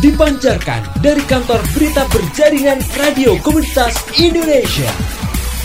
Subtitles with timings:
[0.00, 4.88] dipancarkan dari kantor berita berjaringan radio komunitas Indonesia.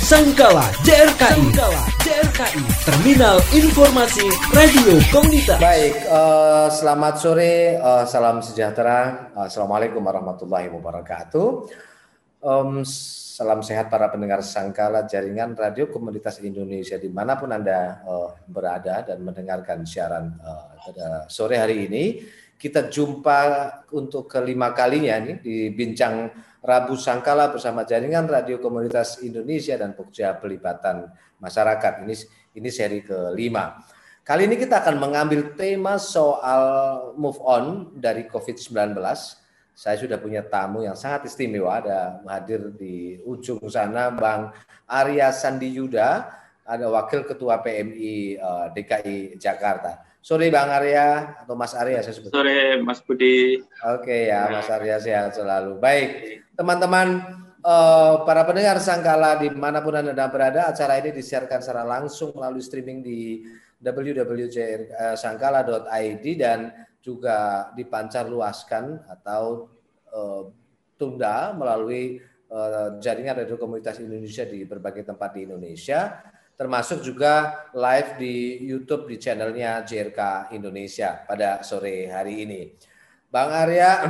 [0.04, 5.56] Sangkala JRKI, Sangkala JRKI, Terminal Informasi Radio Komunitas.
[5.56, 11.48] Baik, uh, selamat sore, uh, salam sejahtera, uh, assalamualaikum warahmatullahi wabarakatuh.
[12.44, 18.36] Um, salam sehat para pendengar Sangkala Jaringan Radio Komunitas Indonesia di mana pun anda uh,
[18.52, 22.04] berada dan mendengarkan siaran uh, pada sore hari ini.
[22.56, 23.40] Kita jumpa
[23.92, 26.32] untuk kelima kalinya nih di bincang
[26.66, 31.06] Rabu Sangkala bersama jaringan Radio Komunitas Indonesia dan Pokja Pelibatan
[31.38, 32.08] Masyarakat.
[32.08, 32.16] Ini
[32.56, 33.76] ini seri kelima.
[34.26, 36.64] Kali ini kita akan mengambil tema soal
[37.14, 38.98] move on dari COVID-19.
[39.76, 44.50] Saya sudah punya tamu yang sangat istimewa, ada hadir di ujung sana Bang
[44.88, 46.26] Arya Sandi Yuda,
[46.66, 50.02] ada Wakil Ketua PMI eh, DKI Jakarta.
[50.26, 52.34] Sore Bang Arya atau Mas Arya saya sebut.
[52.34, 53.62] Sore Mas Budi.
[53.94, 55.78] Oke ya Mas Arya sehat selalu.
[55.78, 57.22] Baik teman-teman
[57.62, 62.66] uh, para pendengar Sangkala di mana pun anda berada acara ini disiarkan secara langsung melalui
[62.66, 63.46] streaming di
[63.86, 66.74] www.sangkala.id dan
[67.06, 69.70] juga dipancar luaskan atau
[70.10, 70.50] uh,
[70.98, 72.18] tunda melalui
[72.50, 79.12] uh, jaringan radio komunitas Indonesia di berbagai tempat di Indonesia termasuk juga live di YouTube
[79.12, 82.62] di channelnya JRK Indonesia pada sore hari ini.
[83.28, 84.08] Bang Arya,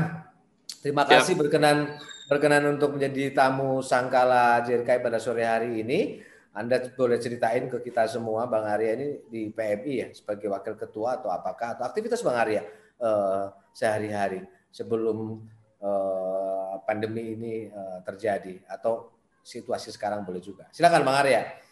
[0.85, 1.97] terima kasih berkenan
[2.29, 6.21] berkenan untuk menjadi tamu Sangkala JRK pada sore hari ini.
[6.55, 11.19] Anda boleh ceritain ke kita semua, Bang Arya ini di PMI ya sebagai wakil ketua
[11.19, 12.63] atau apakah atau aktivitas Bang Arya
[13.01, 15.43] uh, sehari-hari sebelum
[15.83, 19.11] uh, pandemi ini uh, terjadi atau
[19.43, 20.69] situasi sekarang boleh juga.
[20.71, 21.64] Silakan Bang Arya.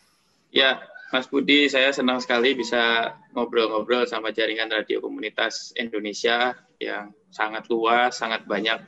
[0.54, 7.66] Ya, Mas Budi, saya senang sekali bisa ngobrol-ngobrol sama jaringan radio komunitas Indonesia yang sangat
[7.74, 8.86] luas, sangat banyak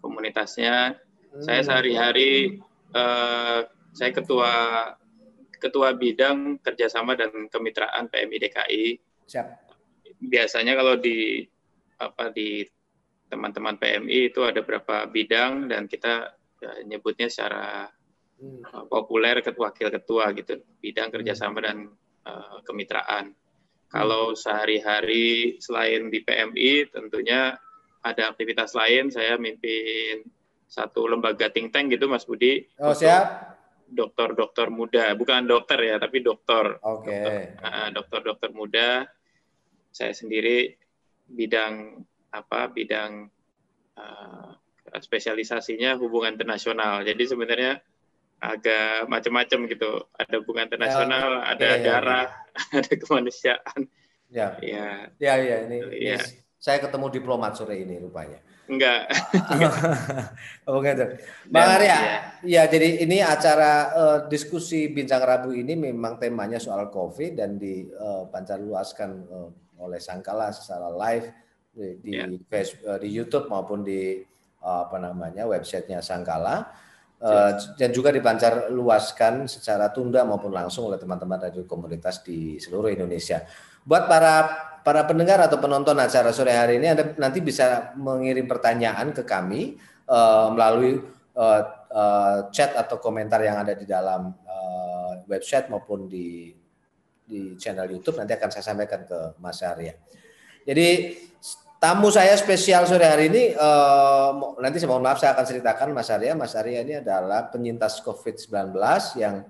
[0.00, 0.96] komunitasnya.
[0.96, 1.44] Hmm.
[1.44, 2.56] Saya sehari-hari
[2.96, 3.60] eh,
[3.92, 4.52] saya ketua
[5.60, 8.86] ketua bidang kerjasama dan kemitraan PMI DKI.
[9.28, 9.46] Siap.
[10.16, 11.44] Biasanya kalau di
[12.00, 12.64] apa di
[13.28, 17.92] teman-teman PMI itu ada berapa bidang dan kita ya, nyebutnya secara
[18.42, 18.90] hmm.
[18.90, 21.14] populer wakil ketua gitu bidang hmm.
[21.22, 21.86] kerjasama dan
[22.26, 23.38] uh, kemitraan.
[23.86, 24.38] Kalau hmm.
[24.38, 27.54] sehari-hari selain di PMI tentunya
[28.02, 29.14] ada aktivitas lain.
[29.14, 30.26] Saya mimpin
[30.66, 32.66] satu lembaga think tank gitu Mas Budi.
[32.82, 33.54] Oh siap.
[33.92, 36.80] Dokter-dokter muda, bukan dokter ya, tapi dokter.
[36.80, 37.12] Oke.
[37.12, 37.92] Okay.
[37.92, 39.04] Dokter-dokter muda.
[39.92, 40.72] Saya sendiri
[41.28, 42.00] bidang
[42.32, 42.72] apa?
[42.72, 43.28] Bidang
[44.00, 44.48] uh,
[44.96, 47.04] spesialisasinya hubungan internasional.
[47.04, 47.84] Jadi sebenarnya
[48.42, 49.90] agak macam-macam gitu.
[50.18, 52.74] Ada hubungan internasional, ya, ada ya, darah, ya.
[52.82, 53.80] ada kemanusiaan.
[54.26, 54.58] Ya.
[54.58, 54.88] Ya.
[55.22, 56.18] Ya, ya ini, ya.
[56.18, 58.42] ini saya ketemu diplomat sore ini rupanya.
[58.66, 59.10] Enggak.
[60.70, 61.06] oh, gitu.
[61.50, 61.98] Bang Arya, ya.
[62.42, 69.10] ya jadi ini acara uh, diskusi bincang Rabu ini memang temanya soal COVID dan dipancarluaskan
[69.26, 71.26] uh, uh, oleh Sangkala secara live
[71.74, 72.30] di di, ya.
[72.46, 74.22] Facebook, uh, di YouTube maupun di
[74.62, 76.70] uh, apa namanya websitenya Sangkala
[77.22, 82.90] Uh, dan juga dipancar luaskan secara tunda maupun langsung oleh teman-teman radio komunitas di seluruh
[82.90, 83.46] Indonesia.
[83.86, 84.34] Buat para
[84.82, 89.78] para pendengar atau penonton acara sore hari ini, Anda nanti bisa mengirim pertanyaan ke kami
[90.10, 90.98] uh, melalui
[91.38, 91.62] uh,
[91.94, 96.50] uh, chat atau komentar yang ada di dalam uh, website maupun di
[97.22, 98.18] di channel YouTube.
[98.18, 99.94] Nanti akan saya sampaikan ke Mas Arya.
[100.66, 101.14] Jadi
[101.82, 106.14] Tamu saya spesial sore hari ini, uh, nanti saya mohon maaf saya akan ceritakan Mas
[106.14, 106.38] Arya.
[106.38, 108.70] Mas Arya ini adalah penyintas COVID-19
[109.18, 109.42] yang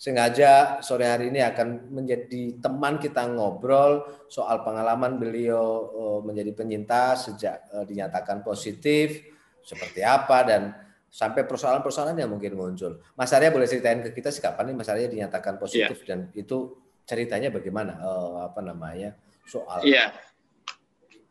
[0.00, 4.00] sengaja sore hari ini akan menjadi teman kita ngobrol
[4.32, 9.20] soal pengalaman beliau uh, menjadi penyintas sejak uh, dinyatakan positif,
[9.60, 10.72] seperti apa dan
[11.12, 12.96] sampai persoalan-persoalan yang mungkin muncul.
[13.12, 16.08] Mas Arya boleh ceritain ke kita sih kapan nih Mas Arya dinyatakan positif yeah.
[16.08, 18.00] dan itu ceritanya bagaimana?
[18.00, 19.12] Uh, apa namanya?
[19.44, 20.08] soal yeah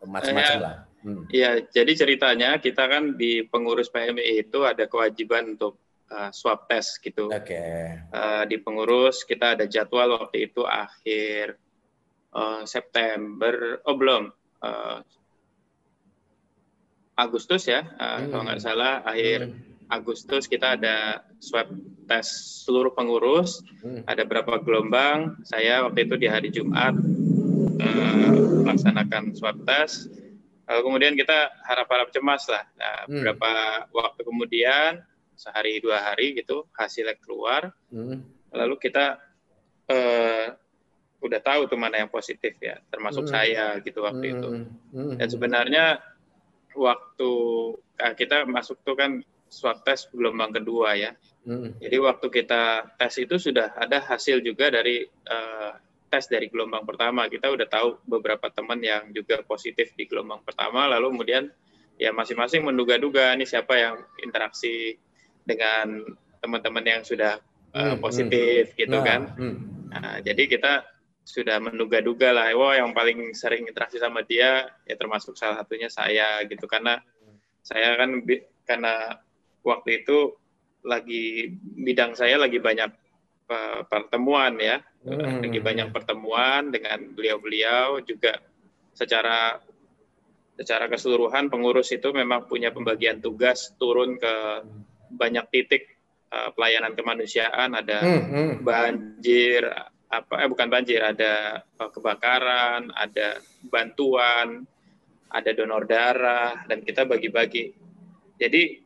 [0.06, 0.76] macam-macam lah.
[1.04, 1.28] Hmm.
[1.28, 5.76] Iya, jadi ceritanya kita kan di pengurus PMI itu ada kewajiban untuk
[6.08, 7.28] uh, swab test gitu.
[7.28, 7.52] Oke.
[7.52, 8.00] Okay.
[8.08, 11.60] Uh, di pengurus kita ada jadwal waktu itu akhir
[12.32, 14.32] uh, September, oh belum,
[14.64, 15.04] uh,
[17.20, 18.28] Agustus ya, uh, hmm.
[18.32, 19.92] kalau nggak salah akhir hmm.
[19.92, 21.70] Agustus kita ada swab
[22.08, 22.26] tes
[22.66, 24.08] seluruh pengurus, hmm.
[24.10, 25.38] ada berapa gelombang.
[25.46, 26.96] Saya waktu itu di hari Jumat
[27.80, 30.10] uh, melaksanakan swab test.
[30.64, 32.64] Lalu kemudian kita harap-harap cemas lah.
[32.80, 33.12] Nah, hmm.
[33.20, 33.52] beberapa
[33.92, 34.92] waktu kemudian,
[35.36, 37.76] sehari dua hari gitu, hasilnya keluar.
[37.92, 38.24] Hmm.
[38.54, 39.20] Lalu kita
[39.92, 40.48] uh,
[41.24, 43.32] udah tahu tuh mana yang positif ya, termasuk hmm.
[43.32, 44.34] saya gitu waktu hmm.
[44.40, 44.50] itu.
[44.96, 45.14] Hmm.
[45.20, 45.86] Dan sebenarnya
[46.80, 47.32] waktu
[47.78, 49.20] uh, kita masuk tuh kan
[49.52, 51.12] swab test gelombang kedua ya.
[51.44, 51.76] Hmm.
[51.78, 55.76] Jadi waktu kita tes itu sudah ada hasil juga dari uh,
[56.14, 57.26] tes dari gelombang pertama.
[57.26, 61.50] Kita udah tahu beberapa teman yang juga positif di gelombang pertama, lalu kemudian
[61.98, 65.02] ya masing-masing menduga-duga nih siapa yang interaksi
[65.42, 66.06] dengan
[66.38, 67.42] teman-teman yang sudah
[67.74, 68.78] uh, positif hmm.
[68.78, 69.22] gitu nah, kan.
[69.34, 69.58] Hmm.
[69.90, 70.86] Nah, jadi kita
[71.26, 76.44] sudah menduga-duga lah, wah yang paling sering interaksi sama dia ya termasuk salah satunya saya
[76.46, 77.00] gitu karena
[77.64, 78.22] saya kan
[78.68, 79.24] karena
[79.64, 80.36] waktu itu
[80.84, 82.92] lagi bidang saya lagi banyak
[83.88, 85.44] pertemuan ya, hmm.
[85.44, 88.40] lagi banyak pertemuan dengan beliau-beliau juga
[88.94, 89.58] secara
[90.54, 94.34] secara keseluruhan pengurus itu memang punya pembagian tugas turun ke
[95.14, 95.98] banyak titik
[96.30, 98.52] uh, pelayanan kemanusiaan, ada hmm, hmm.
[98.62, 99.66] banjir,
[100.14, 104.66] apa eh bukan banjir, ada uh, kebakaran, ada bantuan,
[105.34, 107.74] ada donor darah dan kita bagi-bagi.
[108.38, 108.78] Jadi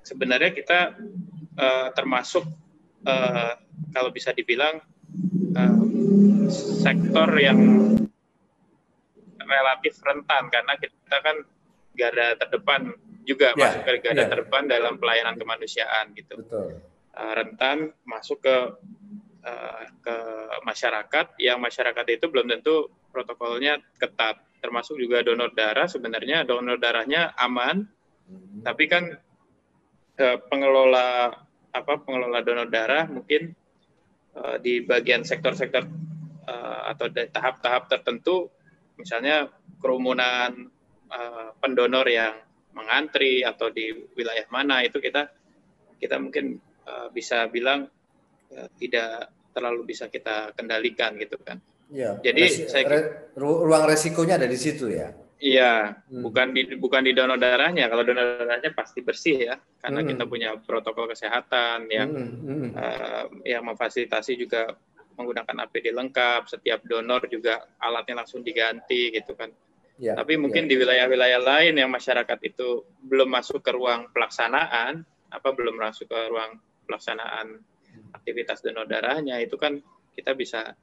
[0.00, 0.96] sebenarnya kita
[1.60, 2.44] uh, termasuk
[3.04, 3.52] uh,
[3.90, 4.82] kalau bisa dibilang
[5.56, 5.76] uh,
[6.80, 7.58] sektor yang
[9.40, 11.36] relatif rentan karena kita kan
[11.94, 12.94] garda terdepan
[13.26, 14.30] juga yeah, masuk ke garda yeah.
[14.30, 16.38] terdepan dalam pelayanan kemanusiaan gitu.
[16.40, 16.78] Betul.
[17.10, 18.56] Uh, rentan masuk ke
[19.44, 20.16] uh, ke
[20.62, 27.32] masyarakat yang masyarakat itu belum tentu protokolnya ketat termasuk juga donor darah sebenarnya donor darahnya
[27.34, 27.88] aman
[28.28, 28.62] hmm.
[28.62, 29.18] tapi kan
[30.20, 31.34] uh, pengelola
[31.74, 33.56] apa pengelola donor darah mungkin
[34.36, 35.86] uh, di bagian sektor-sektor
[36.46, 38.50] uh, atau tahap-tahap tertentu
[38.98, 39.48] misalnya
[39.80, 40.68] kerumunan
[41.08, 42.36] uh, pendonor yang
[42.76, 45.26] mengantri atau di wilayah mana itu kita
[45.98, 47.88] kita mungkin uh, bisa bilang
[48.82, 51.62] tidak terlalu bisa kita kendalikan gitu kan.
[51.90, 52.98] Ya, Jadi resi, saya re,
[53.38, 55.14] ruang resikonya ada di situ ya.
[55.40, 56.20] Iya, hmm.
[56.20, 57.88] bukan di bukan di donor darahnya.
[57.88, 60.08] Kalau donor darahnya pasti bersih ya, karena hmm.
[60.12, 62.36] kita punya protokol kesehatan yang hmm.
[62.44, 62.70] Hmm.
[62.76, 64.76] Uh, yang memfasilitasi juga
[65.16, 66.44] menggunakan APD lengkap.
[66.44, 69.48] Setiap donor juga alatnya langsung diganti gitu kan.
[69.96, 70.68] Ya, Tapi mungkin ya.
[70.68, 76.20] di wilayah-wilayah lain yang masyarakat itu belum masuk ke ruang pelaksanaan, apa belum masuk ke
[76.28, 77.60] ruang pelaksanaan
[78.12, 79.78] aktivitas donor darahnya itu kan
[80.12, 80.76] kita bisa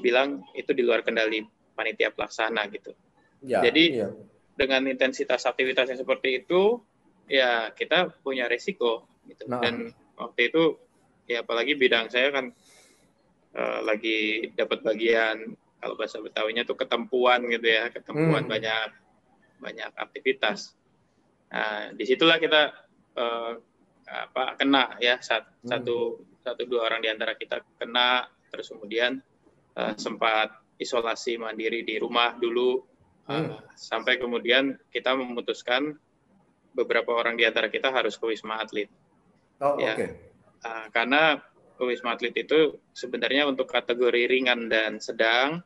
[0.00, 1.44] bilang itu di luar kendali
[1.74, 2.94] panitia pelaksana gitu.
[3.44, 4.08] Ya, Jadi ya.
[4.56, 6.80] dengan intensitas aktivitas yang seperti itu
[7.28, 9.44] ya kita punya resiko gitu.
[9.48, 9.60] Nah.
[9.60, 10.80] Dan waktu itu
[11.28, 12.52] ya apalagi bidang saya kan
[13.56, 18.52] uh, lagi dapat bagian kalau bahasa Betawinya tuh ketempuan gitu ya, ketempuan hmm.
[18.52, 18.88] banyak
[19.60, 20.72] banyak aktivitas.
[21.52, 22.72] Nah, di situlah kita
[23.20, 23.52] uh,
[24.04, 25.68] apa kena ya satu, hmm.
[25.68, 25.96] satu
[26.40, 29.20] satu dua orang di antara kita kena terus kemudian
[29.76, 32.80] uh, sempat isolasi mandiri di rumah dulu
[33.28, 35.96] uh, sampai kemudian kita memutuskan
[36.74, 38.90] beberapa orang di antara kita harus ke wisma atlet.
[39.62, 39.94] Oh, ya.
[39.94, 40.10] Okay.
[40.64, 41.38] Uh, eh, karena
[41.74, 45.62] ke wisma atlet itu sebenarnya untuk kategori ringan dan sedang.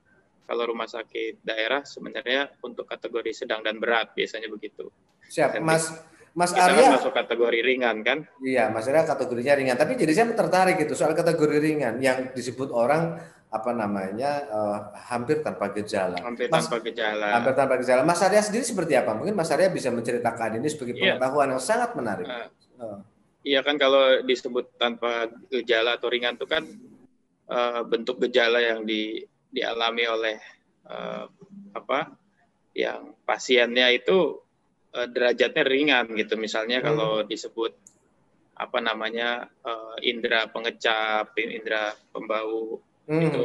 [0.49, 4.89] Kalau rumah sakit daerah sebenarnya untuk kategori sedang dan berat biasanya begitu.
[5.29, 5.93] Siap, Mas.
[6.33, 8.19] Mas kita Arya kan masuk kategori ringan kan?
[8.41, 9.77] Iya, Mas Arya kategorinya ringan.
[9.77, 13.19] Tapi jadi saya tertarik gitu soal kategori ringan yang disebut orang
[13.49, 16.21] apa namanya uh, hampir tanpa gejala.
[16.21, 17.33] Hampir Mas, tanpa gejala.
[17.33, 18.05] Hampir tanpa gejala.
[18.05, 19.17] Mas Arya sendiri seperti apa?
[19.17, 21.17] Mungkin Mas Arya bisa menceritakan ini sebagai iya.
[21.17, 22.29] pengetahuan yang sangat menarik.
[22.29, 22.49] Uh,
[22.81, 22.99] uh.
[23.41, 26.69] Iya kan kalau disebut tanpa gejala atau ringan itu kan
[27.49, 30.37] uh, bentuk gejala yang di, dialami oleh
[30.85, 31.25] uh,
[31.73, 32.13] apa
[32.77, 34.45] yang pasiennya itu
[34.93, 36.37] uh, derajatnya ringan gitu.
[36.37, 36.87] Misalnya hmm.
[36.87, 37.73] kalau disebut
[38.59, 43.27] apa namanya uh, indera pengecap, indera pembau hmm.
[43.27, 43.45] itu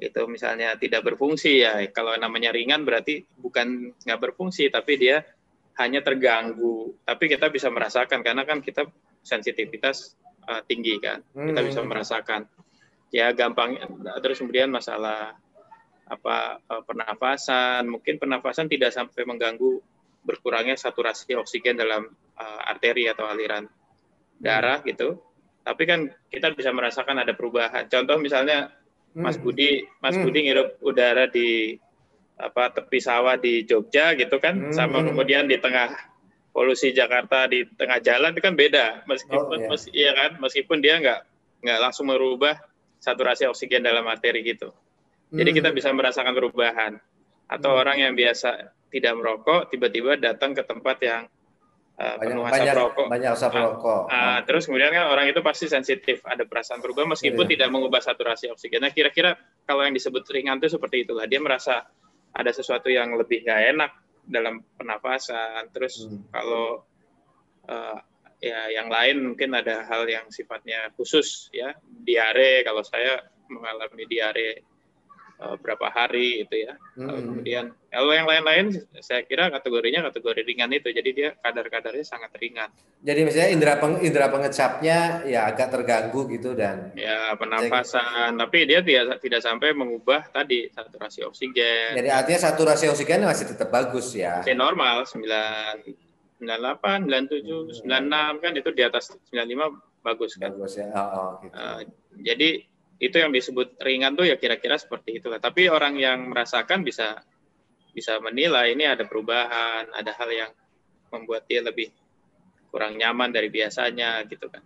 [0.00, 1.76] itu misalnya tidak berfungsi ya.
[1.92, 5.22] Kalau namanya ringan berarti bukan nggak berfungsi tapi dia
[5.76, 6.96] hanya terganggu.
[7.04, 8.88] Tapi kita bisa merasakan karena kan kita
[9.20, 10.16] sensitivitas
[10.48, 11.20] uh, tinggi kan.
[11.36, 11.52] Hmm.
[11.52, 12.48] Kita bisa merasakan.
[13.12, 13.76] Ya gampang
[14.24, 15.36] terus kemudian masalah
[16.10, 16.58] apa
[16.88, 19.78] pernafasan, mungkin pernafasan tidak sampai mengganggu
[20.26, 22.08] berkurangnya saturasi oksigen dalam
[22.40, 23.68] uh, arteri atau aliran
[24.40, 24.88] darah hmm.
[24.96, 25.08] gitu.
[25.60, 27.86] Tapi kan kita bisa merasakan ada perubahan.
[27.86, 28.72] Contoh misalnya
[29.12, 29.44] Mas hmm.
[29.44, 30.24] Budi, Mas hmm.
[30.24, 31.76] Budi ngirup udara di
[32.40, 34.72] apa tepi sawah di Jogja gitu kan, hmm.
[34.72, 35.92] sama kemudian di tengah
[36.50, 39.04] polusi Jakarta di tengah jalan itu kan beda.
[39.04, 39.68] Meskipun oh, iya.
[39.68, 41.20] Mes, iya kan, meskipun dia nggak
[41.60, 42.56] nggak langsung merubah
[43.02, 44.72] saturasi oksigen dalam arteri gitu.
[45.30, 45.58] Jadi hmm.
[45.62, 46.92] kita bisa merasakan perubahan.
[47.50, 47.80] Atau hmm.
[47.82, 51.22] orang yang biasa tidak merokok tiba-tiba datang ke tempat yang
[52.00, 53.06] uh, penuh asap banyak, rokok.
[53.12, 54.02] Banyak asap nah, rokok.
[54.08, 57.50] Uh, uh, terus kemudian kan orang itu pasti sensitif, ada perasaan berubah meskipun iya.
[57.52, 58.80] tidak mengubah saturasi oksigen.
[58.80, 59.36] Nah, kira-kira
[59.68, 61.28] kalau yang disebut ringan itu seperti itulah.
[61.28, 61.84] Dia merasa
[62.32, 63.90] ada sesuatu yang lebih gak enak
[64.24, 65.68] dalam pernafasan.
[65.76, 66.32] Terus hmm.
[66.32, 66.88] kalau
[67.68, 67.98] uh,
[68.40, 73.20] ya yang lain mungkin ada hal yang sifatnya khusus ya diare kalau saya
[73.52, 74.64] mengalami diare
[75.40, 77.08] uh, berapa hari itu ya hmm.
[77.08, 82.70] kemudian kalau yang lain-lain saya kira kategorinya kategori ringan itu jadi dia kadar-kadarnya sangat ringan
[83.00, 88.84] jadi misalnya indera peng, indera pengecapnya ya agak terganggu gitu dan ya pernafasan tapi dia
[88.84, 94.44] tidak tidak sampai mengubah tadi saturasi oksigen jadi artinya saturasi oksigen masih tetap bagus ya
[94.44, 100.56] masih normal 9 98, 97, 96 kan itu di atas 95 bagus kan.
[100.56, 100.88] Bagus ya.
[100.96, 101.52] Oh, oh, gitu.
[101.52, 101.80] uh,
[102.24, 102.64] jadi
[103.00, 105.32] itu yang disebut ringan tuh ya kira-kira seperti itu.
[105.32, 107.24] Tapi orang yang merasakan bisa
[107.90, 110.50] bisa menilai ini ada perubahan, ada hal yang
[111.10, 111.90] membuat dia lebih
[112.70, 114.62] kurang nyaman dari biasanya gitu kan.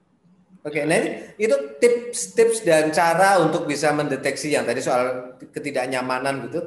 [0.64, 0.96] Oke, nah
[1.36, 6.60] itu tips-tips dan cara untuk bisa mendeteksi yang tadi soal ketidaknyamanan gitu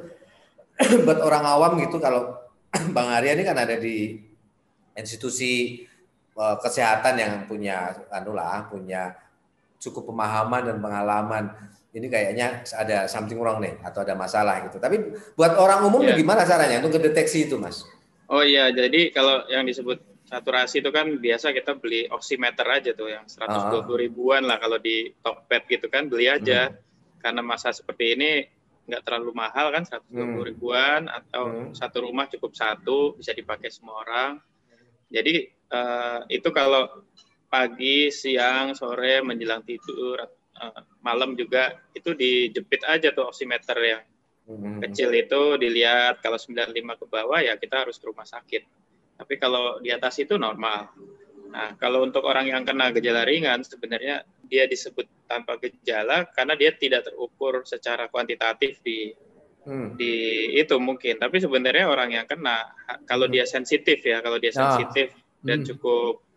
[1.06, 2.38] buat orang awam gitu kalau
[2.94, 4.14] Bang Arya ini kan ada di
[4.94, 5.82] institusi
[6.38, 9.18] uh, kesehatan yang punya anu lah, punya
[9.78, 11.44] cukup pemahaman dan pengalaman.
[11.88, 14.76] Ini kayaknya ada something wrong nih atau ada masalah gitu.
[14.76, 16.14] Tapi buat orang umum yeah.
[16.14, 17.82] gimana caranya untuk mendeteksi itu, Mas?
[18.28, 23.08] Oh iya, jadi kalau yang disebut saturasi itu kan biasa kita beli oximeter aja tuh
[23.08, 23.96] yang 120 uh -huh.
[23.96, 26.68] ribuan lah kalau di Tokped gitu kan beli aja.
[26.68, 26.76] Hmm.
[27.18, 28.30] Karena masa seperti ini
[28.88, 30.48] nggak terlalu mahal kan 120 hmm.
[30.48, 31.76] ribuan atau hmm.
[31.76, 34.40] satu rumah cukup satu bisa dipakai semua orang
[35.12, 37.04] jadi uh, itu kalau
[37.48, 40.20] pagi, siang, sore, menjelang tidur,
[40.60, 44.02] uh, malam juga itu dijepit aja tuh oximeter yang
[44.48, 44.80] hmm.
[44.88, 48.62] kecil itu dilihat kalau 95 ke bawah ya kita harus ke rumah sakit.
[49.18, 50.94] Tapi kalau di atas itu normal.
[51.48, 56.70] Nah, kalau untuk orang yang kena gejala ringan sebenarnya dia disebut tanpa gejala karena dia
[56.76, 59.16] tidak terukur secara kuantitatif di
[59.64, 59.96] hmm.
[59.96, 60.12] di
[60.60, 61.16] itu mungkin.
[61.16, 62.68] Tapi sebenarnya orang yang kena
[63.08, 63.34] kalau hmm.
[63.34, 64.76] dia sensitif ya, kalau dia ah.
[64.76, 65.44] sensitif ah.
[65.44, 65.66] dan hmm.
[65.72, 66.27] cukup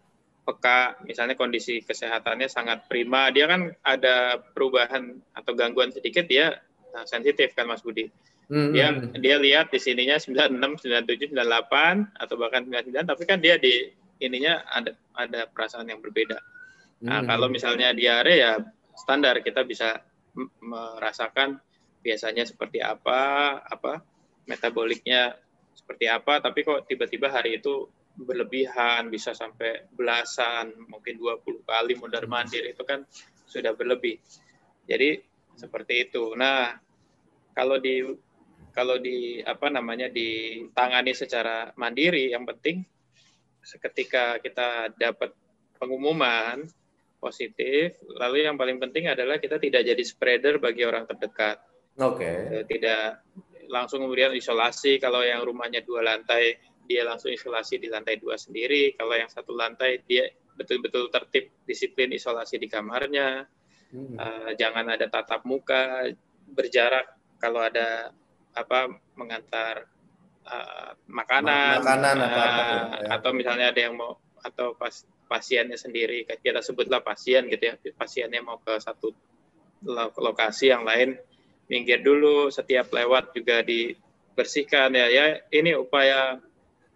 [0.51, 6.60] peka, misalnya kondisi kesehatannya sangat prima, dia kan ada perubahan atau gangguan sedikit dia
[6.91, 8.12] nah, sensitif kan Mas Budi.
[8.51, 8.75] Hmm.
[8.75, 9.15] Dia hmm.
[9.24, 13.88] dia lihat di sininya 96, 97, 98 atau bahkan 99 tapi kan dia di
[14.20, 16.36] ininya ada ada perasaan yang berbeda.
[17.08, 17.27] Nah, hmm.
[17.31, 18.60] kalau misalnya diare ya
[19.00, 20.03] standar kita bisa
[20.60, 21.63] merasakan
[22.03, 24.03] biasanya seperti apa, apa
[24.46, 25.39] metaboliknya
[25.72, 32.27] seperti apa, tapi kok tiba-tiba hari itu berlebihan, bisa sampai belasan, mungkin 20 kali mundar
[32.27, 33.08] mandir itu kan
[33.48, 34.20] sudah berlebih.
[34.86, 35.20] Jadi
[35.56, 36.36] seperti itu.
[36.36, 36.75] Nah,
[37.56, 38.03] kalau di
[38.72, 42.88] kalau di apa namanya ditangani secara mandiri, yang penting
[43.62, 45.36] ketika kita dapat
[45.77, 46.65] pengumuman
[47.22, 51.62] positif, lalu yang paling penting adalah kita tidak jadi spreader bagi orang terdekat.
[52.00, 52.25] Oke.
[52.25, 52.65] Okay.
[52.65, 53.03] Tidak
[53.70, 54.98] langsung kemudian isolasi.
[54.98, 58.93] Kalau yang rumahnya dua lantai, dia langsung isolasi di lantai dua sendiri.
[58.97, 63.45] Kalau yang satu lantai, dia betul-betul tertib, disiplin isolasi di kamarnya.
[63.91, 64.15] Hmm.
[64.15, 66.11] Uh, jangan ada tatap muka,
[66.51, 67.17] berjarak.
[67.41, 68.13] Kalau ada
[68.51, 69.88] apa mengantar
[70.45, 73.07] uh, makanan, makanan uh, apa, apa, ya.
[73.17, 74.93] atau misalnya ada yang mau atau pas
[75.31, 79.15] pasiennya sendiri kita sebutlah pasien gitu ya pasiennya mau ke satu
[80.19, 81.15] lokasi yang lain
[81.71, 86.35] minggir dulu setiap lewat juga dibersihkan ya ya ini upaya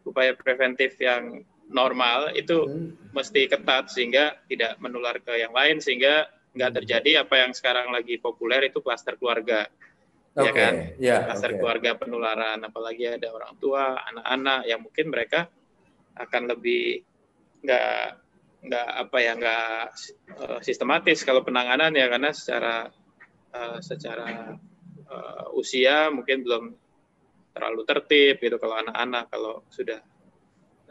[0.06, 3.12] upaya preventif yang normal itu hmm.
[3.12, 6.78] mesti ketat sehingga tidak menular ke yang lain sehingga nggak hmm.
[6.82, 9.66] terjadi apa yang sekarang lagi populer itu klaster keluarga
[10.38, 10.46] okay.
[10.46, 11.60] ya kan yeah, klaster okay.
[11.60, 15.50] keluarga penularan apalagi ada orang tua anak-anak yang mungkin mereka
[16.16, 17.04] akan lebih
[17.66, 18.02] nggak
[18.66, 19.74] nggak apa ya nggak
[20.42, 22.90] uh, sistematis kalau penanganan ya karena secara
[23.54, 24.58] uh, secara
[25.10, 26.64] uh, usia mungkin belum
[27.56, 30.04] terlalu tertib gitu kalau anak-anak kalau sudah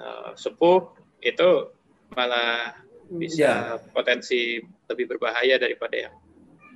[0.01, 1.69] uh, sepuh itu
[2.17, 2.73] malah
[3.05, 3.93] bisa ya.
[3.93, 4.57] potensi
[4.89, 6.15] lebih berbahaya daripada yang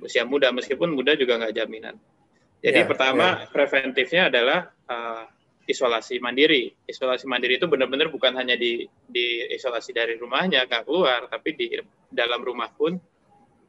[0.05, 1.97] usia muda meskipun muda juga nggak jaminan.
[2.59, 3.49] Jadi ya, pertama ya.
[3.49, 5.23] preventifnya adalah uh,
[5.65, 6.71] isolasi mandiri.
[6.85, 11.67] Isolasi mandiri itu benar-benar bukan hanya di, di isolasi dari rumahnya nggak keluar, tapi di
[12.11, 12.99] dalam rumah pun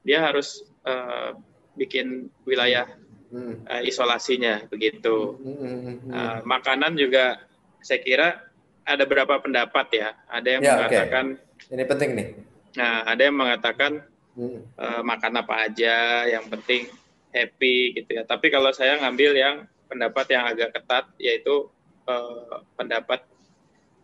[0.03, 1.37] dia harus uh,
[1.79, 2.89] bikin wilayah
[3.31, 3.55] hmm.
[3.67, 5.39] uh, isolasinya begitu.
[5.41, 5.97] Hmm, hmm.
[6.11, 7.41] Uh, makanan juga
[7.81, 8.29] saya kira
[8.85, 10.09] ada beberapa pendapat ya.
[10.29, 11.75] Ada yang ya, mengatakan okay.
[11.75, 12.29] ini penting nih.
[12.77, 13.93] Nah, ada yang mengatakan
[14.37, 14.61] hmm.
[14.79, 16.87] uh, makan apa aja, yang penting
[17.31, 18.23] happy gitu ya.
[18.27, 19.57] Tapi kalau saya ngambil yang
[19.91, 21.71] pendapat yang agak ketat yaitu
[22.07, 23.27] uh, pendapat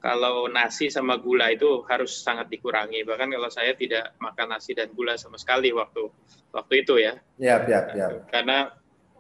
[0.02, 3.02] kalau nasi sama gula itu harus sangat dikurangi.
[3.02, 6.06] Bahkan kalau saya tidak makan nasi dan gula sama sekali waktu
[6.54, 7.18] waktu itu ya.
[7.42, 8.06] Ya, ya, ya.
[8.30, 8.70] Karena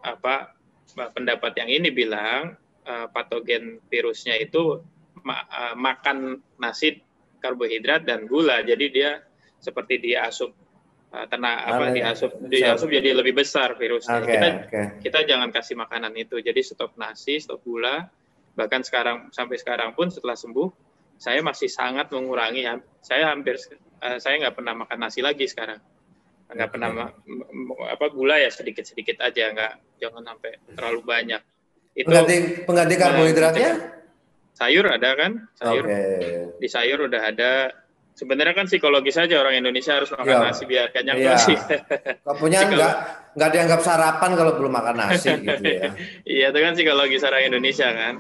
[0.06, 0.54] apa
[0.94, 2.54] pendapat yang ini bilang
[2.86, 4.78] uh, patogen virusnya itu
[5.26, 7.02] ma uh, makan nasi
[7.42, 8.62] karbohidrat dan gula.
[8.62, 9.18] Jadi dia
[9.58, 10.54] seperti dia asup
[11.10, 14.22] uh, tenaga apa diasup diasup jadi lebih besar virusnya.
[14.22, 14.86] Okay, kita okay.
[15.02, 16.38] kita jangan kasih makanan itu.
[16.38, 18.06] Jadi stop nasi stop gula.
[18.56, 20.86] Bahkan sekarang sampai sekarang pun setelah sembuh
[21.16, 22.68] saya masih sangat mengurangi
[23.00, 23.56] saya hampir
[24.04, 25.80] uh, saya nggak pernah makan nasi lagi sekarang
[26.46, 27.10] nggak pernah
[27.90, 31.42] apa gula ya sedikit sedikit aja nggak jangan sampai terlalu banyak.
[31.96, 32.36] Itu pengganti
[32.68, 33.72] pengganti karbohidratnya?
[34.56, 35.32] sayur ada kan?
[35.60, 35.84] Sayur.
[35.84, 36.56] Okay.
[36.56, 37.52] di sayur udah ada.
[38.16, 40.40] Sebenarnya kan psikologis saja orang Indonesia harus makan ya.
[40.48, 41.36] nasi biar kenyang ya.
[41.36, 41.52] nasi
[42.40, 42.94] punya nggak
[43.36, 45.92] nggak dianggap sarapan kalau belum makan nasi gitu ya.
[46.24, 48.14] Iya itu kan psikologis orang Indonesia kan.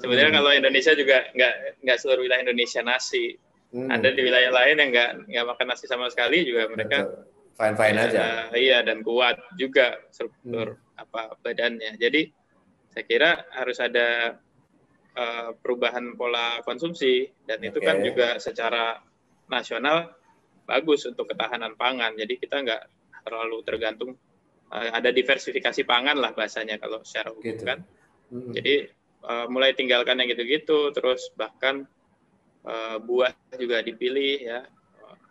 [0.00, 0.38] Sebenarnya hmm.
[0.40, 3.36] kalau Indonesia juga nggak nggak seluruh wilayah Indonesia nasi.
[3.72, 3.88] Hmm.
[3.88, 7.08] ada di wilayah lain yang nggak nggak makan nasi sama sekali juga mereka
[7.56, 11.02] fine fine ya, aja iya dan kuat juga struktur hmm.
[11.02, 12.28] apa badannya jadi
[12.92, 14.36] saya kira harus ada
[15.16, 17.68] uh, perubahan pola konsumsi dan okay.
[17.72, 19.00] itu kan juga secara
[19.48, 20.12] nasional
[20.68, 22.82] bagus untuk ketahanan pangan jadi kita nggak
[23.24, 24.10] terlalu tergantung
[24.72, 27.64] uh, ada diversifikasi pangan lah bahasanya kalau secara hukum gitu.
[27.64, 27.80] kan
[28.32, 28.52] hmm.
[28.56, 28.74] jadi
[29.24, 31.88] uh, mulai tinggalkan yang gitu-gitu terus bahkan
[32.64, 34.60] uh, buah juga dipilih ya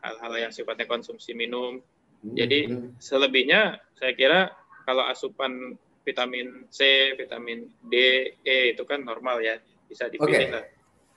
[0.01, 1.77] hal-hal yang sifatnya konsumsi minum
[2.21, 3.01] jadi hmm.
[3.01, 4.39] selebihnya saya kira
[4.85, 7.93] kalau asupan vitamin C, vitamin D,
[8.41, 10.53] E itu kan normal ya, bisa dipilih okay.
[10.53, 10.65] lah.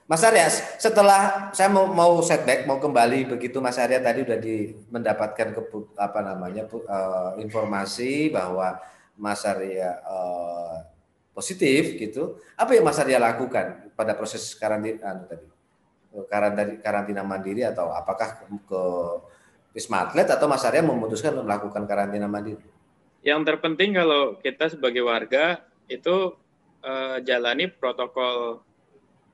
[0.05, 4.77] Mas Arya, setelah saya mau mau setback, mau kembali begitu Mas Arya tadi sudah di,
[4.93, 5.61] mendapatkan ke,
[5.97, 8.77] apa namanya uh, informasi bahwa
[9.17, 10.85] Mas Arya uh,
[11.33, 12.37] positif gitu.
[12.53, 15.47] Apa yang Mas Arya lakukan pada proses karantina anu tadi?
[16.29, 18.83] Karantina, karantina mandiri atau apakah ke, ke
[19.75, 22.63] Wisma Atlet atau Mas Arya memutuskan untuk melakukan karantina mandiri?
[23.27, 26.33] Yang terpenting kalau kita sebagai warga itu
[26.87, 28.63] uh, jalani protokol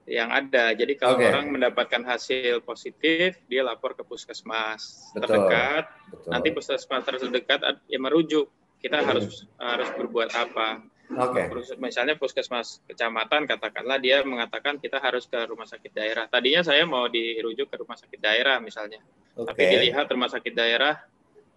[0.09, 0.73] yang ada.
[0.73, 1.29] Jadi kalau okay.
[1.31, 5.23] orang mendapatkan hasil positif, dia lapor ke puskesmas Betul.
[5.29, 5.85] terdekat.
[6.11, 6.31] Betul.
[6.33, 8.49] Nanti puskesmas terdekat ya merujuk.
[8.81, 9.07] Kita hmm.
[9.07, 10.81] harus harus berbuat apa?
[11.11, 11.51] Oke.
[11.51, 11.75] Okay.
[11.83, 16.31] Misalnya puskesmas kecamatan katakanlah dia mengatakan kita harus ke rumah sakit daerah.
[16.31, 19.03] Tadinya saya mau dirujuk ke rumah sakit daerah misalnya.
[19.35, 19.47] Okay.
[19.51, 20.95] Tapi dilihat rumah sakit daerah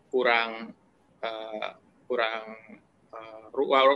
[0.10, 0.74] kurang
[1.22, 1.70] uh,
[2.10, 2.44] kurang
[3.14, 3.46] uh,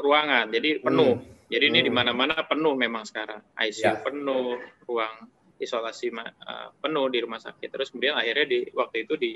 [0.01, 1.17] ruangan, jadi penuh.
[1.17, 1.25] Hmm.
[1.49, 1.87] Jadi ini hmm.
[1.89, 3.41] di mana-mana penuh memang sekarang.
[3.57, 3.97] ICU ya.
[4.05, 5.25] penuh, ruang
[5.57, 7.69] isolasi uh, penuh di rumah sakit.
[7.73, 9.33] Terus kemudian akhirnya di waktu itu di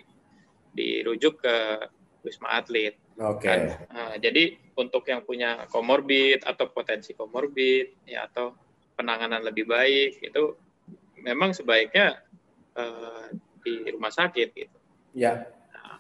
[0.72, 1.58] dirujuk ke
[2.22, 2.98] Wisma Atlet.
[3.18, 3.46] Oke.
[3.46, 3.50] Okay.
[3.50, 3.60] Kan?
[3.92, 4.44] Uh, jadi
[4.78, 8.56] untuk yang punya komorbid atau potensi komorbid ya atau
[8.98, 10.44] penanganan lebih baik itu
[11.22, 12.22] memang sebaiknya
[12.78, 13.30] uh,
[13.62, 14.78] di rumah sakit gitu.
[15.14, 15.46] Ya.
[15.74, 16.00] Nah,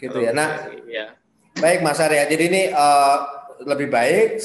[0.00, 0.30] gitu ya.
[0.32, 0.50] Nah,
[0.88, 1.06] ya.
[1.54, 2.26] Baik Mas Arya.
[2.26, 3.18] Jadi ini uh,
[3.62, 4.42] lebih baik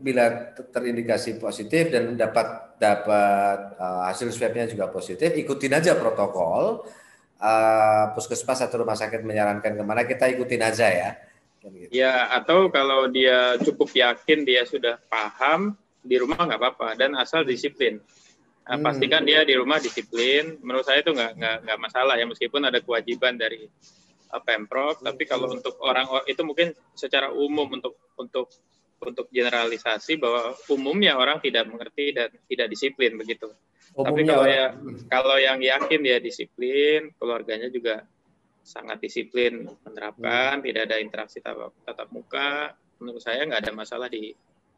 [0.00, 6.84] bila terindikasi positif dan dapat dapat uh, hasil swabnya juga positif, ikutin aja protokol.
[7.36, 11.10] Uh, puskesmas atau rumah sakit menyarankan ke mana kita ikutin aja ya.
[11.60, 11.92] Gitu.
[11.92, 17.42] Ya atau kalau dia cukup yakin dia sudah paham di rumah nggak apa-apa dan asal
[17.42, 17.98] disiplin.
[18.66, 18.86] Nah, hmm.
[18.86, 20.58] pastikan dia di rumah disiplin.
[20.62, 23.66] Menurut saya itu nggak nggak nggak masalah ya meskipun ada kewajiban dari
[24.30, 25.02] uh, pemprov.
[25.02, 25.12] Hmm.
[25.12, 28.48] Tapi kalau untuk orang itu mungkin secara umum untuk untuk
[29.00, 33.52] untuk generalisasi bahwa umumnya orang tidak mengerti dan tidak disiplin begitu.
[33.96, 34.66] Umumnya Tapi kalau ya
[35.08, 38.04] kalau yang yakin dia disiplin, keluarganya juga
[38.66, 40.64] sangat disiplin menerapkan, hmm.
[40.66, 42.74] tidak ada interaksi tatap, tatap muka.
[42.98, 44.32] Menurut saya nggak ada masalah di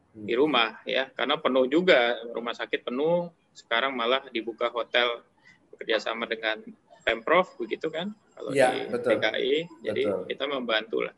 [0.09, 0.39] di hmm.
[0.39, 5.23] rumah ya, karena penuh juga rumah sakit penuh sekarang malah dibuka hotel
[5.73, 6.63] bekerjasama dengan
[7.03, 9.17] pemprov begitu kan kalau ya, di betul.
[9.17, 10.25] DKI jadi betul.
[10.29, 11.15] kita membantu lah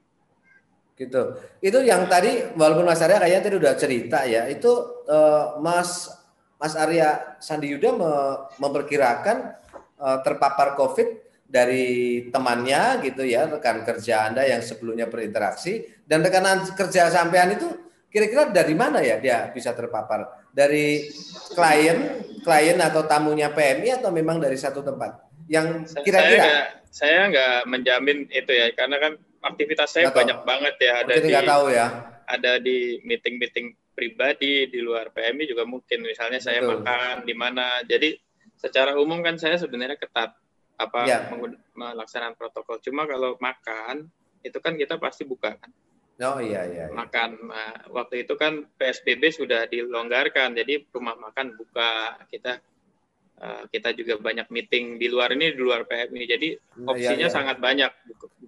[1.02, 1.22] gitu.
[1.58, 4.70] Itu yang tadi walaupun Mas Arya kayaknya tadi udah cerita ya itu
[5.10, 6.10] uh, Mas
[6.62, 8.12] Mas Arya Sandi Yuda me,
[8.62, 9.38] memperkirakan
[9.98, 16.64] uh, terpapar COVID dari temannya gitu ya rekan kerja Anda yang sebelumnya berinteraksi dan rekan
[16.78, 17.68] kerja sampean itu
[18.08, 20.48] kira-kira dari mana ya dia bisa terpapar?
[20.52, 21.08] Dari
[21.56, 25.28] klien klien atau tamunya PMI atau memang dari satu tempat?
[25.50, 26.80] Yang kira-kira?
[26.92, 31.66] saya nggak menjamin itu ya karena kan aktivitas saya banyak banget ya ada di tahu
[31.74, 31.88] ya
[32.30, 36.82] ada di meeting-meeting pribadi di luar PMI juga mungkin misalnya saya Betul.
[36.82, 38.16] makan di mana jadi
[38.56, 40.38] secara umum kan saya sebenarnya ketat
[40.80, 41.30] apa ya.
[41.78, 44.10] melaksanakan protokol cuma kalau makan
[44.42, 45.70] itu kan kita pasti buka kan
[46.22, 46.94] Oh iya, iya iya.
[46.94, 52.22] Makan nah, waktu itu kan PSBB sudah dilonggarkan, jadi rumah makan buka.
[52.30, 52.62] Kita
[53.42, 56.24] uh, kita juga banyak meeting di luar ini di luar PMI.
[56.30, 57.34] Jadi iya, opsinya iya, iya.
[57.34, 57.90] sangat banyak.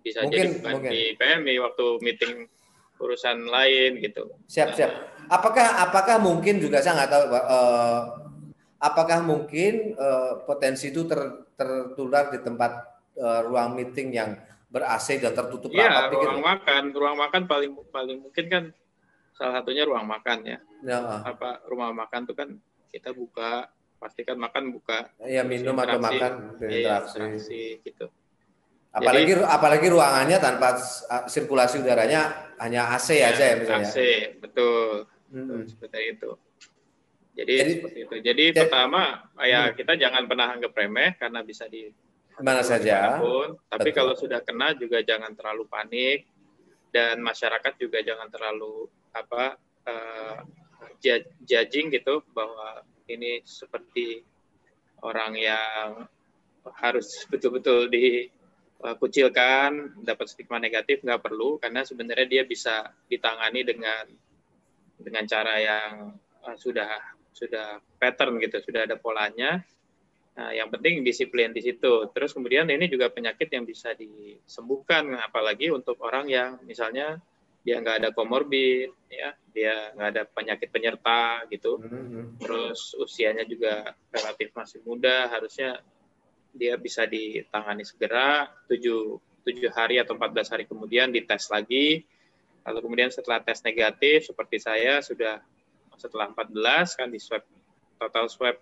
[0.03, 0.91] Bisa mungkin, jadi bukan mungkin.
[0.91, 2.33] di PMI waktu meeting
[2.99, 4.29] urusan lain gitu.
[4.51, 4.91] Siap siap.
[5.31, 8.01] Apakah apakah mungkin juga saya nggak tahu uh,
[8.83, 12.71] apakah mungkin uh, potensi itu ter, tertular di tempat
[13.15, 14.35] uh, ruang meeting yang
[14.67, 16.49] ber AC dan tertutup ya, rapat ruang gitu?
[16.49, 18.63] makan ruang makan paling paling mungkin kan
[19.37, 21.21] salah satunya ruang makan ya, ya.
[21.21, 22.49] apa rumah makan itu kan
[22.89, 23.69] kita buka
[24.01, 27.21] pastikan makan buka ya minum atau makan berinteraksi
[27.77, 28.05] ya, gitu
[28.93, 30.77] apalagi Jadi, apalagi ruangannya tanpa
[31.25, 33.97] sirkulasi udaranya hanya AC ya, aja ya misalnya AC
[34.37, 35.37] betul, hmm.
[35.49, 36.31] betul seperti itu
[37.33, 38.15] jadi, jadi seperti itu.
[38.21, 39.01] Jadi ya, pertama
[39.41, 39.73] ya hmm.
[39.73, 41.89] kita jangan pernah anggap remeh karena bisa di
[42.41, 43.17] mana saja.
[43.17, 43.57] Pun.
[43.69, 43.97] Tapi Betul.
[43.97, 46.29] kalau sudah kena juga jangan terlalu panik
[46.93, 49.57] dan masyarakat juga jangan terlalu apa
[49.89, 50.37] uh,
[51.45, 54.21] judging gitu bahwa ini seperti
[55.01, 56.05] orang yang
[56.79, 57.91] harus betul-betul
[58.83, 64.05] dikucilkan dapat stigma negatif nggak perlu karena sebenarnya dia bisa ditangani dengan
[64.99, 66.11] dengan cara yang
[66.43, 66.99] uh, sudah
[67.33, 69.63] sudah pattern gitu, sudah ada polanya.
[70.33, 72.09] Nah, yang penting disiplin di situ.
[72.09, 77.21] Terus kemudian ini juga penyakit yang bisa disembuhkan, apalagi untuk orang yang misalnya
[77.63, 81.77] dia nggak ada komorbid, ya, dia nggak ada penyakit penyerta gitu.
[81.79, 82.41] Mm-hmm.
[82.41, 85.79] Terus usianya juga relatif masih muda, harusnya
[86.53, 88.47] dia bisa ditangani segera.
[88.69, 92.05] Tujuh tujuh hari atau 14 hari kemudian dites lagi.
[92.63, 95.43] Lalu kemudian setelah tes negatif seperti saya sudah
[95.99, 97.43] setelah 14 kan di swab
[97.99, 98.55] total swab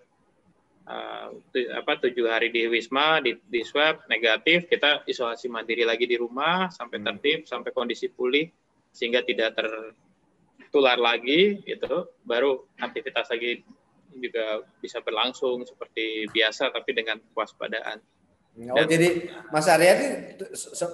[0.90, 1.30] uh,
[1.78, 6.70] apa tujuh hari di wisma di, di swab negatif kita isolasi mandiri lagi di rumah
[6.74, 7.06] sampai hmm.
[7.08, 8.50] tertib sampai kondisi pulih
[8.92, 13.64] sehingga tidak tertular lagi gitu baru aktivitas lagi
[14.18, 18.00] juga bisa berlangsung seperti biasa tapi dengan kewaspadaan.
[18.52, 20.08] Oh, Dan, jadi Mas Arya ini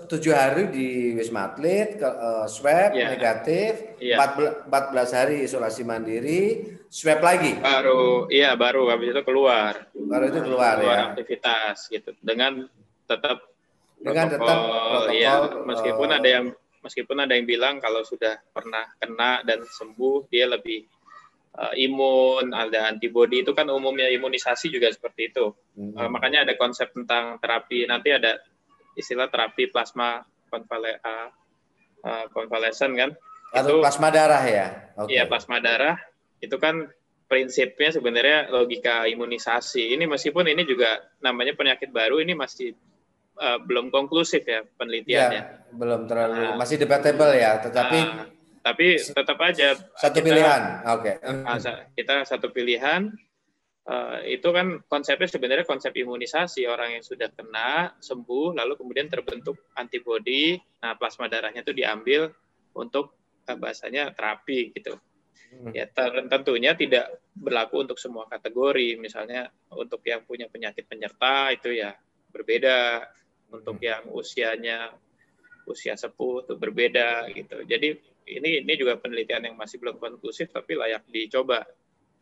[0.06, 4.22] tujuh hari di Wisma Atlet, ke, uh, swab ya, negatif, ya.
[4.22, 6.42] 14, 14 hari isolasi mandiri,
[6.86, 7.58] swab lagi.
[7.58, 9.90] Baru, iya baru habis itu keluar.
[9.90, 11.06] Baru itu keluar, keluar ya.
[11.18, 12.70] aktivitas gitu, dengan
[13.10, 13.42] tetap
[13.98, 15.34] dengan protokol, tetap protokol, ya,
[15.66, 16.46] meskipun uh, ada yang
[16.86, 20.86] meskipun ada yang bilang kalau sudah pernah kena dan sembuh dia lebih
[21.58, 25.52] uh, imun, ada antibodi itu kan umumnya imunisasi juga seperti itu.
[25.74, 25.98] Hmm.
[25.98, 27.89] Uh, makanya ada konsep tentang terapi.
[27.89, 28.38] Nanti ada
[28.93, 31.30] istilah terapi plasma konvale, uh,
[32.06, 33.10] uh, konvalesen kan?
[33.52, 34.67] Atau itu, plasma darah ya?
[34.96, 35.17] Okay.
[35.17, 35.98] Iya plasma darah
[36.38, 36.88] itu kan
[37.28, 39.91] prinsipnya sebenarnya logika imunisasi.
[39.98, 42.72] Ini meskipun ini juga namanya penyakit baru, ini masih
[43.36, 45.41] uh, belum konklusif ya penelitiannya.
[45.43, 47.60] Ya, belum terlalu, uh, masih debatable ya.
[47.60, 48.37] Tetapi uh,
[48.68, 50.62] tapi tetap aja satu kita, pilihan.
[50.92, 51.16] Oke.
[51.24, 51.88] Okay.
[51.96, 53.08] Kita satu pilihan.
[53.88, 59.72] Uh, itu kan konsepnya sebenarnya konsep imunisasi orang yang sudah kena sembuh lalu kemudian terbentuk
[59.80, 62.28] antibodi nah plasma darahnya itu diambil
[62.76, 63.16] untuk
[63.48, 65.72] uh, bahasanya terapi gitu hmm.
[65.72, 65.88] ya
[66.28, 71.96] tentunya tidak berlaku untuk semua kategori misalnya untuk yang punya penyakit penyerta itu ya
[72.28, 73.08] berbeda
[73.56, 73.88] untuk hmm.
[73.88, 74.92] yang usianya
[75.64, 77.96] usia sepuh itu berbeda gitu jadi
[78.28, 81.63] ini ini juga penelitian yang masih belum konklusif tapi layak dicoba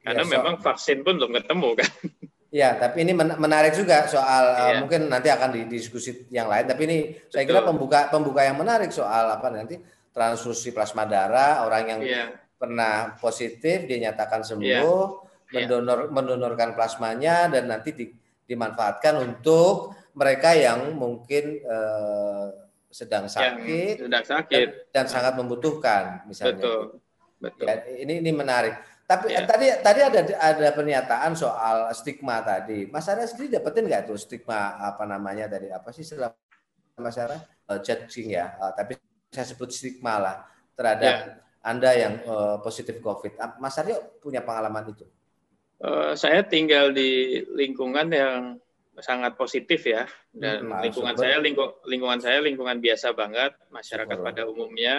[0.05, 1.91] karena ya, so, memang vaksin pun belum ketemu kan.
[2.55, 4.63] Ya, tapi ini menarik juga soal ya.
[4.63, 6.63] uh, mungkin nanti akan didiskusi yang lain.
[6.63, 7.27] Tapi ini Betul.
[7.27, 9.75] saya kira pembuka pembuka yang menarik soal apa nanti
[10.15, 12.31] transfusi plasma darah orang yang ya.
[12.55, 15.03] pernah positif dinyatakan sembuh,
[15.51, 15.67] ya.
[15.67, 18.07] mendonor mendonorkan plasmanya dan nanti di,
[18.47, 22.64] dimanfaatkan untuk mereka yang mungkin uh,
[22.95, 26.63] sedang sakit, sedang sakit dan, dan sangat membutuhkan misalnya.
[26.63, 27.03] Betul.
[27.35, 27.67] Betul.
[27.67, 28.79] Ya, ini ini menarik.
[29.05, 29.43] Tapi ya.
[29.43, 32.87] tadi tadi ada ada pernyataan soal stigma tadi.
[32.87, 36.31] Mas Arya sendiri dapetin nggak tuh stigma apa namanya tadi apa sih setelah
[36.95, 38.95] Mas Arya uh, judging ya, uh, tapi
[39.29, 40.35] saya sebut stigma lah
[40.79, 41.35] terhadap ya.
[41.67, 43.59] Anda yang uh, positif COVID.
[43.59, 45.05] Mas Arya punya pengalaman itu?
[45.83, 48.57] Uh, saya tinggal di lingkungan yang
[49.03, 54.27] sangat positif ya dan hmm, lingkungan saya lingkung, lingkungan saya lingkungan biasa banget masyarakat super.
[54.31, 54.95] pada umumnya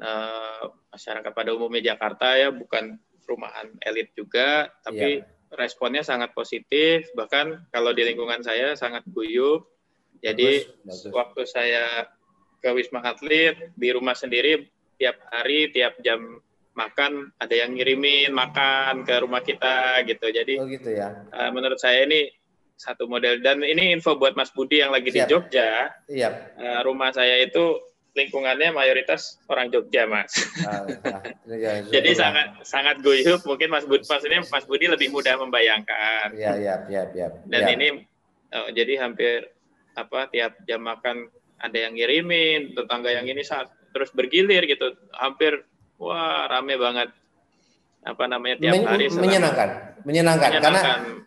[0.00, 5.56] uh, masyarakat pada umumnya Jakarta ya bukan perumahan elit juga tapi yeah.
[5.56, 9.68] responnya sangat positif bahkan kalau di lingkungan saya sangat guyup
[10.24, 11.12] jadi bagus, bagus.
[11.12, 11.84] waktu saya
[12.64, 14.64] ke Wisma Atlet di rumah sendiri
[14.96, 16.40] tiap hari tiap jam
[16.74, 21.78] makan ada yang ngirimin makan ke rumah kita gitu jadi oh gitu ya uh, menurut
[21.78, 22.32] saya ini
[22.74, 25.26] satu model dan ini info buat Mas Budi yang lagi Siap.
[25.26, 25.94] di Jogja.
[26.10, 26.28] Iya.
[26.58, 27.78] Uh, rumah saya itu
[28.14, 30.30] lingkungannya mayoritas orang Jogja, Mas.
[30.62, 30.86] Ah,
[31.50, 32.18] ya, ya, Jadi ya.
[32.18, 33.42] sangat sangat guyup.
[33.42, 36.30] Mungkin Mas Budi maksudnya Mas Budi lebih mudah membayangkan.
[36.34, 37.28] Iya, iya, iya, iya.
[37.46, 37.70] Dan ya.
[37.74, 37.86] ini
[38.54, 39.50] uh, jadi hampir
[39.94, 44.94] apa tiap jam makan ada yang ngirimin, tetangga yang ini saat terus bergilir gitu.
[45.14, 45.66] Hampir
[45.98, 47.10] wah rame banget.
[48.04, 49.68] Apa namanya tiap Men, hari menyenangkan
[50.04, 50.52] menyenangkan, menyenangkan.
[50.60, 50.80] karena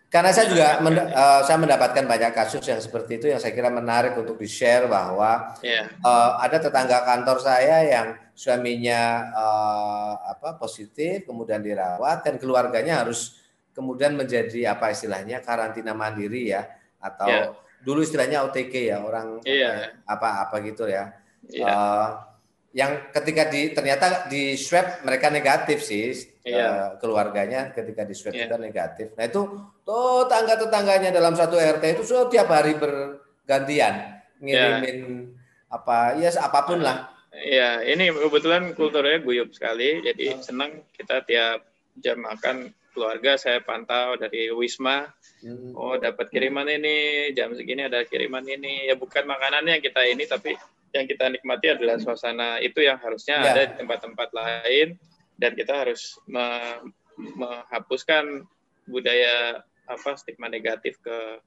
[0.07, 3.67] karena saya juga mend, uh, saya mendapatkan banyak kasus yang seperti itu yang saya kira
[3.67, 5.83] menarik untuk di share bahwa yeah.
[5.89, 5.99] Iya.
[6.05, 13.41] uh, ada tetangga kantor saya yang suaminya uh, apa positif kemudian dirawat dan keluarganya harus
[13.75, 16.63] kemudian menjadi apa istilahnya karantina mandiri ya
[17.03, 17.51] atau yeah.
[17.83, 19.91] dulu istilahnya OTG ya orang yeah.
[20.07, 21.19] apa apa gitu ya.
[21.51, 21.67] Yeah.
[21.67, 22.07] Uh,
[22.77, 26.13] yang ketika di ternyata di swab mereka negatif sih
[26.47, 26.67] iya.
[26.67, 28.55] uh, keluarganya ketika di swab yeah.
[28.55, 29.11] negatif.
[29.19, 29.41] Nah itu
[29.83, 35.75] tuh tangga tetangganya dalam satu RT itu sudah tiap hari bergantian ngirimin yeah.
[35.75, 37.11] apa ya apa pun lah.
[37.37, 41.69] Iya, ini kebetulan kulturnya guyup sekali, jadi senang kita tiap
[42.01, 45.05] jam makan keluarga saya pantau dari Wisma.
[45.45, 45.69] Hmm.
[45.77, 48.89] Oh, dapat kiriman ini, jam segini ada kiriman ini.
[48.89, 50.57] Ya bukan makanannya kita ini, tapi
[50.97, 53.53] yang kita nikmati adalah suasana itu yang harusnya ya.
[53.53, 54.97] ada di tempat-tempat lain
[55.37, 56.45] dan kita harus me
[57.17, 58.45] menghapuskan
[58.85, 61.41] budaya apa stigma negatif ke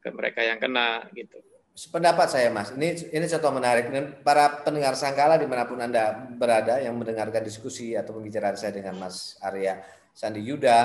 [0.00, 1.36] ke mereka yang kena gitu.
[1.72, 3.88] Pendapat saya Mas, ini ini contoh menarik.
[4.20, 9.00] Para pendengar Sangkala di mana pun anda berada yang mendengarkan diskusi atau pembicaraan saya dengan
[9.00, 9.80] Mas Arya
[10.12, 10.78] Sandi Yuda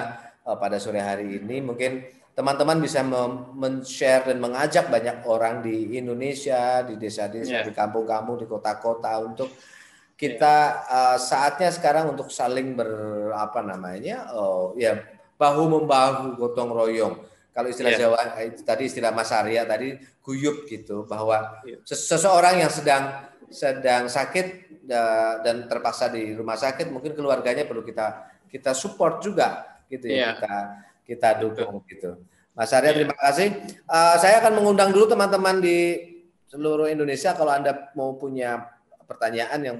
[0.47, 6.85] eh, pada sore hari ini, mungkin teman-teman bisa men-share dan mengajak banyak orang di Indonesia,
[6.85, 7.65] di desa-desa, yeah.
[7.65, 9.51] di kampung-kampung, di kota-kota untuk
[10.17, 10.55] kita
[10.89, 12.89] uh, saatnya sekarang untuk saling ber
[13.37, 14.97] apa namanya, oh ya
[15.37, 17.21] bahu membahu, gotong royong.
[17.53, 18.01] Kalau istilah yeah.
[18.09, 21.81] Jawa eh, tadi istilah Mas Arya tadi guyup gitu bahwa yeah.
[21.85, 24.67] seseorang yang sedang sedang sakit
[25.41, 30.31] dan terpaksa di rumah sakit mungkin keluarganya perlu kita kita support juga gitu ya yeah.
[30.33, 30.53] kita
[31.07, 31.89] kita dukung Betul.
[31.93, 32.11] gitu.
[32.57, 33.53] Mas Arya terima kasih.
[33.85, 35.77] Uh, saya akan mengundang dulu teman-teman di
[36.49, 38.65] seluruh Indonesia kalau Anda mau punya
[39.05, 39.77] pertanyaan yang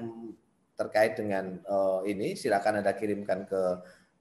[0.78, 3.62] terkait dengan uh, ini silakan Anda kirimkan ke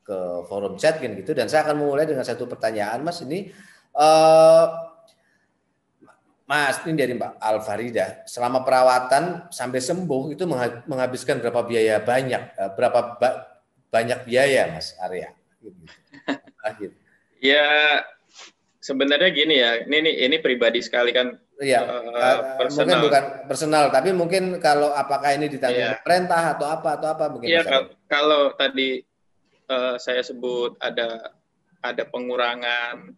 [0.01, 0.17] ke
[0.49, 1.37] forum chat gitu.
[1.37, 3.21] Dan saya akan memulai dengan satu pertanyaan Mas.
[3.21, 3.53] Ini
[3.93, 4.65] uh,
[6.49, 8.25] Mas ini dari Mbak Alfarida.
[8.25, 10.47] Selama perawatan sampai sembuh itu
[10.89, 12.55] menghabiskan berapa biaya banyak?
[12.73, 13.29] Berapa ba
[13.91, 15.31] banyak biaya Mas Arya.
[17.37, 18.01] Ya
[18.81, 21.37] sebenarnya gini ya, ini ini, ini pribadi sekali kan.
[21.57, 21.81] Iya.
[21.83, 22.85] Uh, personal.
[22.85, 25.97] Mungkin bukan personal, tapi mungkin kalau apakah ini ditanggung yeah.
[26.05, 27.49] pemerintah atau apa atau apa mungkin.
[27.49, 29.01] Iya, kalau, kalau tadi
[29.69, 31.33] uh, saya sebut ada
[31.81, 33.09] ada pengurangan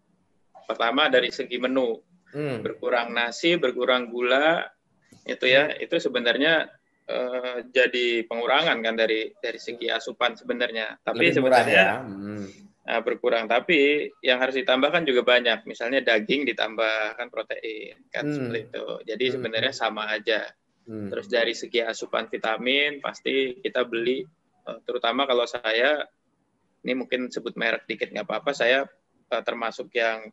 [0.67, 1.99] pertama dari segi menu.
[2.30, 2.62] Hmm.
[2.62, 4.62] Berkurang nasi, berkurang gula,
[5.25, 5.82] itu ya, hmm.
[5.82, 6.69] itu sebenarnya
[7.10, 10.95] uh, jadi pengurangan kan dari dari segi asupan sebenarnya.
[11.04, 11.97] Tapi Lebih sebenarnya ya.
[12.06, 18.34] hmm Nah, berkurang tapi yang harus ditambahkan juga banyak misalnya daging ditambahkan protein kan hmm.
[18.34, 19.34] seperti itu jadi hmm.
[19.38, 20.49] sebenarnya sama aja
[20.89, 21.13] hmm.
[21.13, 24.25] terus dari segi asupan vitamin pasti kita beli
[24.65, 26.02] eh, terutama kalau saya
[26.82, 28.89] ini mungkin sebut merek dikit nggak apa-apa saya
[29.30, 30.25] eh, termasuk yang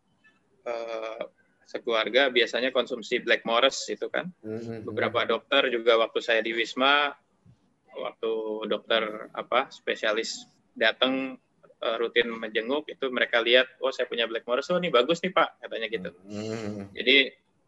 [0.65, 1.23] uh,
[1.69, 4.81] sekeluarga biasanya konsumsi Black Morris itu kan hmm.
[4.89, 7.13] beberapa dokter juga waktu saya di Wisma
[8.01, 8.33] waktu
[8.65, 11.37] dokter apa spesialis datang
[11.83, 15.33] uh, rutin menjenguk itu mereka lihat oh saya punya Black Morris oh ini bagus nih
[15.33, 16.11] Pak katanya gitu.
[16.25, 16.89] Hmm.
[16.97, 17.17] Jadi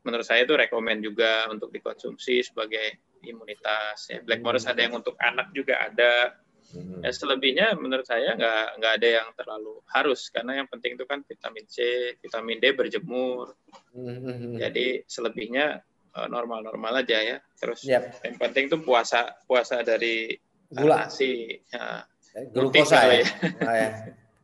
[0.06, 4.18] menurut saya itu rekomend juga untuk dikonsumsi sebagai imunitas ya.
[4.24, 4.72] Black Morris hmm.
[4.72, 6.38] ada yang untuk anak juga ada.
[6.68, 7.00] Hmm.
[7.00, 11.24] Ya, selebihnya menurut saya nggak nggak ada yang terlalu harus karena yang penting itu kan
[11.24, 11.76] vitamin C,
[12.20, 13.56] vitamin D berjemur.
[13.96, 14.60] Hmm.
[14.60, 15.80] Jadi selebihnya
[16.12, 17.36] eh, normal-normal aja ya.
[17.56, 18.20] Terus yep.
[18.20, 20.36] yang penting itu puasa puasa dari
[20.68, 21.56] gula nasi.
[21.72, 22.04] Ya,
[22.52, 23.22] glukosa ya.
[23.62, 23.90] Oh, ya.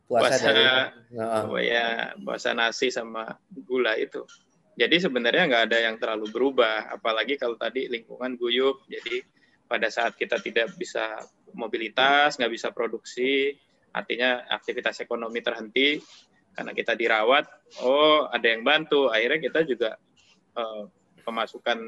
[0.05, 0.65] Puasa, puasa dari
[1.17, 3.25] oh, ya puasa nasi sama
[3.65, 4.21] gula itu.
[4.75, 8.85] Jadi sebenarnya nggak ada yang terlalu berubah, apalagi kalau tadi lingkungan guyup.
[8.85, 9.23] Jadi
[9.65, 13.55] pada saat kita tidak bisa mobilitas, nggak bisa produksi,
[13.95, 15.97] artinya aktivitas ekonomi terhenti
[16.53, 17.47] karena kita dirawat.
[17.81, 19.09] Oh, ada yang bantu.
[19.09, 19.97] Akhirnya kita juga
[20.53, 20.85] uh,
[21.23, 21.79] pemasukan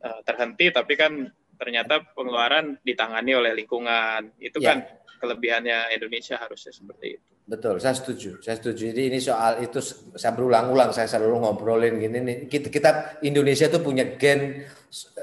[0.00, 1.26] uh, terhenti, tapi kan
[1.58, 4.30] ternyata pengeluaran ditangani oleh lingkungan.
[4.38, 4.72] Itu ya.
[4.72, 4.78] kan
[5.16, 7.30] kelebihannya Indonesia harusnya seperti itu.
[7.46, 8.42] Betul, saya setuju.
[8.42, 8.90] Saya setuju.
[8.90, 9.78] Jadi ini soal itu
[10.18, 12.36] saya berulang-ulang saya selalu ngobrolin gini nih.
[12.50, 12.90] Kita, kita
[13.22, 14.66] Indonesia itu punya gen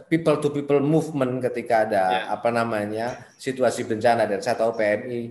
[0.08, 2.24] people to people movement ketika ada yeah.
[2.32, 5.22] apa namanya situasi bencana dan saya tahu PMI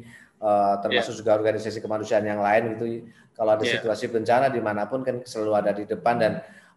[0.42, 1.20] uh, eh, termasuk yeah.
[1.25, 3.79] juga organisasi kemanusiaan yang lain itu kalau ada yeah.
[3.79, 6.33] situasi bencana di mana pun kan selalu ada di depan dan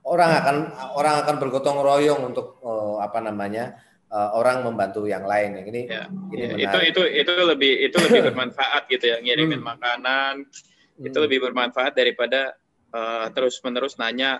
[0.05, 0.55] orang akan
[0.95, 3.81] orang akan bergotong royong untuk uh, apa namanya
[4.15, 5.59] uh, orang membantu yang lain.
[5.59, 9.59] Yang ini, ya, ini ya, itu itu itu lebih itu lebih bermanfaat gitu ya ngirimin
[9.59, 9.67] hmm.
[9.75, 11.07] makanan hmm.
[11.11, 12.55] itu lebih bermanfaat daripada
[12.95, 14.39] uh, eh, terus menerus nanya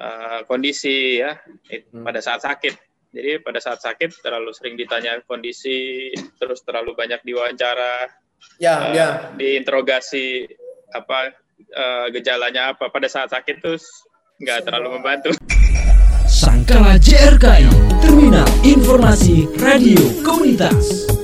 [0.00, 2.02] uh, kondisi ya hmm.
[2.02, 2.88] pada saat sakit.
[3.10, 8.06] Jadi pada saat sakit terlalu sering ditanya kondisi, terus terlalu banyak diwawancara,
[8.62, 9.08] ya, uh, ya.
[9.34, 10.46] diinterogasi
[10.94, 11.34] apa
[11.74, 13.82] uh, gejalanya apa pada saat sakit terus
[14.38, 15.34] nggak terlalu membantu.
[16.30, 17.66] Sangkala JRKI
[17.98, 21.19] Terminal Informasi Radio Komunitas.